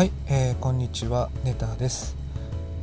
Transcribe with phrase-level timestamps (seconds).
[0.00, 2.16] はい、えー、こんにちはネタです、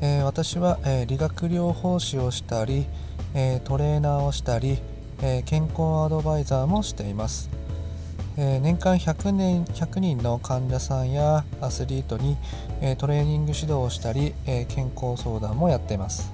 [0.01, 2.85] えー、私は、えー、理学療法士をしたり、
[3.33, 4.77] えトレーナーをしたり、
[5.23, 7.49] え健康アドバイザーもしています、
[8.37, 12.37] え年間100年100人の患者さんやアスリートに、
[12.81, 16.31] えトレーニング指導をしたり、え健康相談もやっています。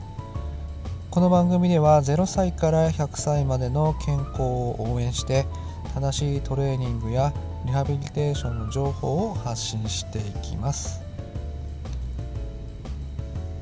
[1.09, 5.45] この番組では0歳から100歳までの健康を応援して
[5.93, 7.31] 正しいトレーニングや
[7.66, 11.02] リハビリテーションの情報を発信していきます、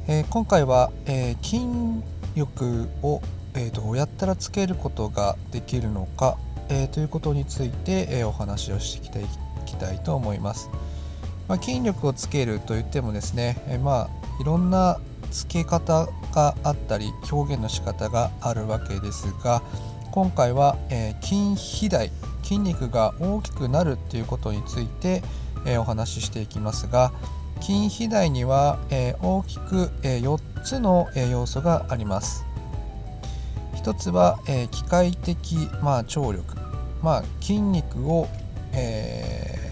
[0.08, 1.62] えー、今回は、えー、筋
[2.36, 3.22] 力を、
[3.54, 6.38] えー、どうやったらつけることができるのか、
[6.70, 9.26] えということについて、えお話をしてい
[9.66, 10.70] きたいと思います、
[11.48, 15.00] まあ、筋力をつけるといってもですね、えまあいろんな
[15.30, 19.62] つけ方があったり表現の仕方があるわけですが
[20.12, 22.10] 今回は、え筋肥大
[22.44, 25.24] 筋肉が大きくなるっていうことについて、
[25.66, 27.12] えお話ししていきますが
[27.62, 32.46] 筋肥大には、え大きく、え4つの、え要素があります。
[33.76, 36.56] 1つは、え機械的、まあ、張力、
[37.04, 38.28] まあ、筋肉を、
[38.74, 39.72] え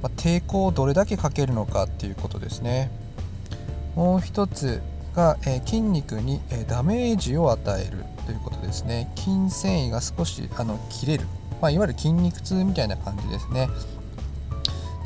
[0.00, 2.90] ー、まあ、抵抗をどれだけかけるのかっていうことですね。
[3.94, 4.82] もう1つ
[5.16, 9.10] が、え筋肉に、えダメージを与えるということですね。
[9.16, 11.26] 筋繊維が少しあの切れる、
[11.60, 13.68] まあ、いわゆる筋肉痛みたいな感じですね。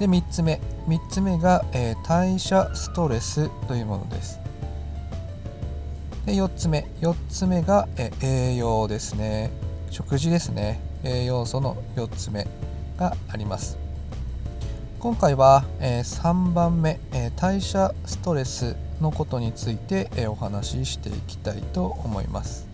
[0.01, 0.61] で3つ目。
[0.89, 4.41] 3つ目が、えー、代謝ストレスというものです。
[6.27, 6.87] で4つ目。
[7.01, 9.51] 4つ目が、えー、栄養ですね。
[9.91, 10.81] 食事ですね。
[11.05, 12.49] 栄養素の4つ目
[12.99, 13.79] があります。
[14.99, 22.67] 今回は、えー、3番目、えー、代謝ストレスのことについて、お話ししていきたいと思います。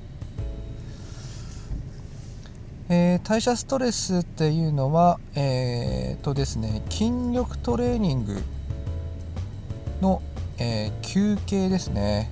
[2.89, 8.41] えー、代謝ストレスっていうのは、えー、とですね、筋力トレーニング
[10.01, 10.23] の、
[10.59, 12.31] えー、休憩ですね。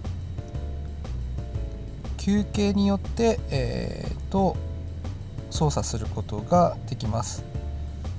[2.25, 4.56] 休憩によって、えー、と
[5.50, 7.44] 操作することができます、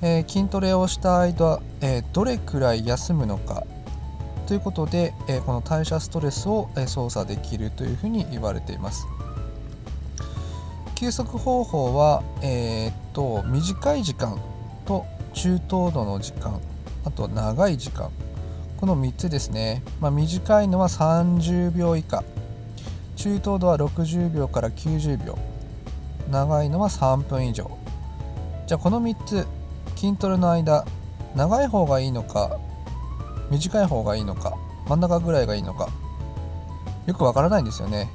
[0.00, 3.66] えー、筋トレをした間、え、どれくらい休むのか
[4.46, 9.06] ということで、えー、この代謝ストレスを、え操作できるというふうに言われています。
[10.94, 14.40] 休息方法は、えー、っと短い時間
[14.86, 15.04] と
[15.34, 16.60] 中等度の時間
[17.04, 18.10] あと長い時間。
[18.78, 22.22] この3つですね、まあ、短いのは30秒以下。
[23.16, 25.38] 中等度は60秒から90秒。
[26.30, 27.70] 長いのは3分以上。
[28.66, 29.46] じゃあこの3つ
[29.96, 30.84] 筋トレの間
[31.34, 32.58] 長い方がいいのか
[33.50, 34.56] 短い方がいいのか
[34.88, 35.88] 真ん中ぐらいがいいのか。
[37.06, 38.10] よくわからないんですよね。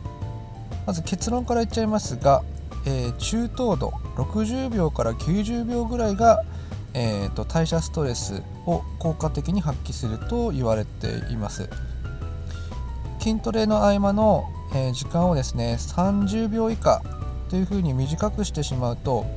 [0.85, 2.43] まず結論から言っちゃいますが
[2.85, 6.43] えー、中等度60秒から90秒ぐらいが、
[6.93, 11.69] えーと、代謝ストレスを効果的に発揮すると言われています。
[13.19, 17.03] 筋トレの合間の、えー、時間をですね30秒以下
[17.49, 19.27] というふうに短くしてしまうと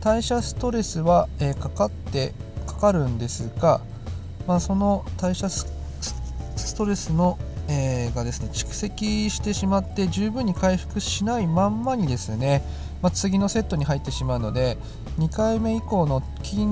[0.00, 2.32] 代謝ストレスは、えー、かかって
[2.66, 3.82] かかるんですが、
[4.46, 5.66] まあ、その代謝ス
[6.76, 12.62] トレスのえー、がですね蓄積してしまって十分に回復しないまんまにですね、
[13.02, 14.76] まあ、次のセットに入ってしまうので
[15.18, 16.66] 2回目以降の筋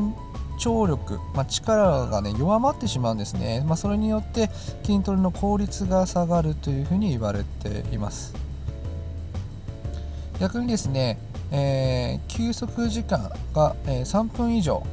[0.59, 4.51] 張力、まあ、力が、ね、弱まってしまうんですね、ま、それによって
[4.85, 8.35] 筋トレの効率が下がるというふうに言われています。
[10.41, 11.19] 逆にですね、
[11.53, 14.85] えー、休息時間が、え、3分以上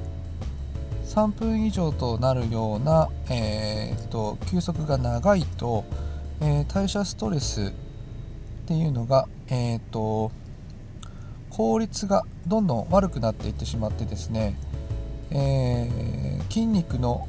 [1.12, 5.84] 3分以上となるような、えーと、休息が長いと、
[6.40, 7.72] えー、代謝ストレスっ
[8.66, 10.32] ていうのが、えーと、
[11.50, 14.56] 効率がどんどん悪くなっていってしまってですね、
[15.32, 17.28] えー、筋肉の、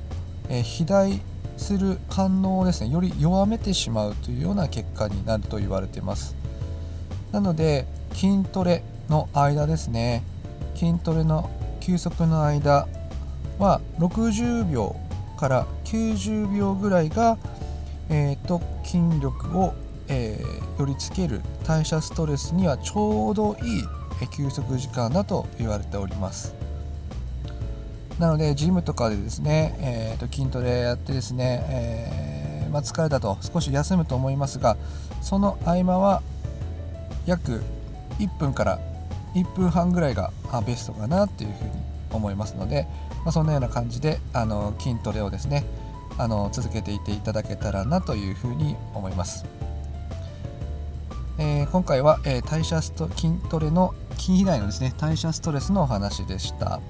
[0.49, 1.20] えー、肥大
[1.56, 6.37] する反応をですねより弱めてしまうというような結果になると言われています。
[7.32, 10.22] なので筋トレの間ですね
[10.76, 11.50] 筋トレの
[11.81, 12.87] 休息の間
[13.62, 14.97] は60秒
[15.39, 17.38] から90秒ぐらいが、
[18.11, 19.75] えーと、筋力を、
[20.09, 23.85] えー、よりつける代謝ストレスにはちょうどいい
[24.37, 26.55] 休息時間だと言われております。
[28.19, 34.76] なのでジムとかでですね、えーと、筋トレやってですね、えー、まあ、疲れたと少し休むと思いますが
[35.23, 36.23] その合間は
[37.26, 37.62] 約
[38.19, 38.79] 1分から
[39.35, 40.31] 1分半ぐらいが
[40.67, 41.70] ベストかなっていうふうに
[42.12, 42.87] 思いますので、
[43.25, 45.65] まあ、そんなような感じであの筋トレをですね
[46.19, 49.45] あの続けていていただけたらなというふうに思います。
[51.39, 56.81] えー、今回は、えー、代謝スト筋トレの筋肥大のですね代謝ストレスのお話でした。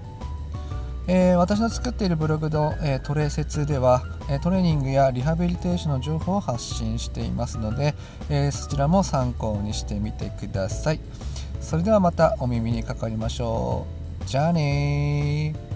[1.08, 4.05] えー、私の作っているブログの、え、トレセツでは、
[4.40, 7.96] トレーニングやリハビリテーションの情報を発信していますので、
[8.31, 11.00] えそちらも参考にしてみてください。
[11.61, 13.87] それではまたお耳にかかりましょ
[14.25, 14.29] う。
[14.29, 15.71] じゃあね